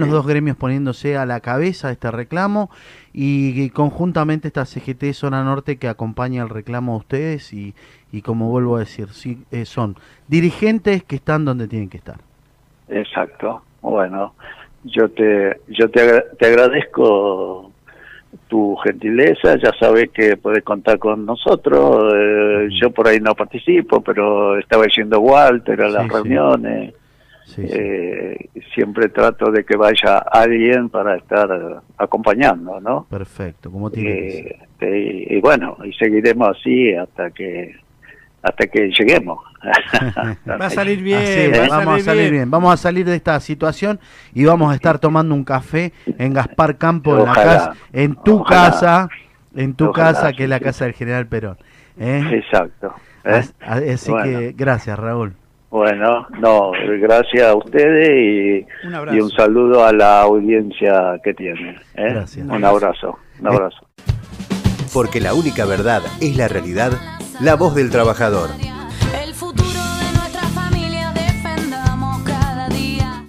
los 0.00 0.10
dos 0.10 0.26
gremios 0.26 0.56
poniéndose 0.56 1.16
a 1.16 1.26
la 1.26 1.40
cabeza 1.40 1.88
de 1.88 1.94
este 1.94 2.10
reclamo 2.10 2.70
y, 3.12 3.62
y 3.62 3.70
conjuntamente 3.70 4.48
esta 4.48 4.64
CGT 4.64 5.12
Zona 5.12 5.44
Norte 5.44 5.78
que 5.78 5.88
acompaña 5.88 6.42
el 6.42 6.48
reclamo 6.48 6.92
de 6.92 6.98
ustedes 6.98 7.52
y, 7.52 7.74
y 8.12 8.22
como 8.22 8.48
vuelvo 8.48 8.76
a 8.76 8.80
decir, 8.80 9.08
sí, 9.08 9.44
eh, 9.50 9.64
son 9.64 9.96
dirigentes 10.28 11.02
que 11.02 11.16
están 11.16 11.44
donde 11.44 11.66
tienen 11.66 11.88
que 11.88 11.96
estar. 11.96 12.18
Exacto. 12.88 13.62
Bueno, 13.82 14.34
yo 14.84 15.08
te 15.10 15.60
yo 15.68 15.90
te, 15.90 16.20
te 16.38 16.46
agradezco 16.46 17.72
tu 18.48 18.76
gentileza, 18.76 19.56
ya 19.56 19.70
sabes 19.78 20.10
que 20.10 20.36
puedes 20.36 20.62
contar 20.62 20.98
con 20.98 21.24
nosotros. 21.26 22.12
eh. 22.16 22.68
Yo 22.80 22.90
por 22.90 23.08
ahí 23.08 23.18
no 23.20 23.34
participo, 23.34 24.00
pero 24.00 24.58
estaba 24.58 24.84
yendo 24.86 25.20
Walter 25.20 25.80
a 25.82 25.88
las 25.88 26.04
Sí, 26.04 26.08
reuniones. 26.10 26.94
Sí, 27.46 27.66
sí. 27.68 27.76
eh, 27.78 28.48
siempre 28.74 29.10
trato 29.10 29.50
de 29.50 29.64
que 29.64 29.76
vaya 29.76 30.16
alguien 30.18 30.88
para 30.88 31.16
estar 31.16 31.82
acompañando, 31.98 32.80
¿no? 32.80 33.06
Perfecto, 33.10 33.70
como 33.70 33.90
tiene. 33.90 34.56
Eh, 34.80 35.26
y, 35.28 35.36
y 35.36 35.40
bueno, 35.40 35.76
y 35.84 35.92
seguiremos 35.92 36.48
así 36.56 36.94
hasta 36.94 37.30
que 37.30 37.74
hasta 38.44 38.66
que 38.66 38.90
lleguemos. 38.96 39.38
Va 40.48 40.66
a 40.66 40.70
salir 40.70 41.02
bien, 41.02 41.18
Así 41.22 41.32
es, 41.40 41.58
va 41.58 41.64
a 41.64 41.68
vamos 41.68 41.84
salir, 41.86 42.00
a 42.00 42.04
salir 42.04 42.20
bien. 42.22 42.32
bien. 42.34 42.50
Vamos 42.50 42.74
a 42.74 42.76
salir 42.76 43.06
de 43.06 43.16
esta 43.16 43.40
situación 43.40 43.98
y 44.34 44.44
vamos 44.44 44.70
a 44.70 44.74
estar 44.74 44.98
tomando 44.98 45.34
un 45.34 45.44
café 45.44 45.92
en 46.18 46.34
Gaspar 46.34 46.76
Campo, 46.76 47.18
en 47.18 47.24
la 47.24 47.32
casa, 47.32 47.72
en 47.92 48.14
tu 48.16 48.40
Ojalá. 48.40 48.70
casa, 48.70 49.08
en 49.56 49.74
tu 49.74 49.86
Ojalá, 49.88 50.12
casa, 50.12 50.28
sí, 50.30 50.36
que 50.36 50.42
es 50.44 50.48
la 50.50 50.60
casa 50.60 50.84
del 50.84 50.94
General 50.94 51.26
Perón. 51.26 51.56
¿eh? 51.98 52.22
Exacto. 52.44 52.94
¿eh? 53.24 53.30
As- 53.30 53.54
Así 53.60 54.10
Bueno. 54.10 54.24
que 54.40 54.52
gracias, 54.56 54.98
Raúl. 54.98 55.32
Bueno, 55.70 56.26
no, 56.38 56.70
gracias 57.00 57.42
a 57.48 57.54
ustedes 57.56 58.08
y 58.10 58.86
Un 58.86 58.92
y 58.92 58.94
abrazo. 58.94 59.24
un 59.24 59.30
saludo 59.30 59.84
a 59.84 59.92
la 59.92 60.20
audiencia 60.20 61.18
que 61.24 61.32
tiene. 61.34 61.70
¿eh? 61.94 62.10
Gracias. 62.10 62.46
Un 62.46 62.64
abrazo, 62.64 63.18
un 63.40 63.46
abrazo. 63.48 63.78
Porque 64.92 65.20
la 65.20 65.34
única 65.34 65.64
verdad 65.64 66.02
es 66.20 66.36
la 66.36 66.46
realidad, 66.46 66.92
la 67.40 67.56
voz 67.56 67.74
del 67.74 67.90
trabajador. 67.90 68.50